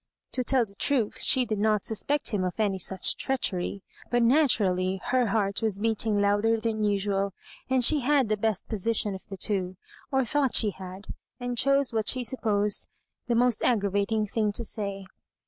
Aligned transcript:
To 0.31 0.43
tell 0.43 0.65
the 0.65 0.73
truth, 0.73 1.21
she 1.21 1.45
did 1.45 1.59
not 1.59 1.85
suspect 1.85 2.31
him 2.33 2.43
of 2.43 2.59
any 2.59 2.79
such 2.79 3.17
treachery; 3.17 3.83
but, 4.09 4.23
naturally, 4.23 4.97
her 5.11 5.27
heart 5.27 5.61
was'beating 5.61 6.19
louder 6.19 6.59
than 6.59 6.83
usual, 6.83 7.35
and 7.69 7.85
she 7.85 7.99
had 7.99 8.27
the 8.27 8.35
best 8.35 8.67
position 8.67 9.13
of 9.13 9.27
the 9.29 9.37
two, 9.37 9.77
or 10.11 10.25
thought 10.25 10.55
she 10.55 10.71
had, 10.71 11.05
and 11.39 11.55
chose 11.55 11.93
what 11.93 12.07
she 12.07 12.23
supposed 12.23 12.89
the 13.27 13.35
most 13.35 13.63
aggravating 13.63 14.25
thing 14.25 14.51
to 14.53 14.63
say. 14.63 15.05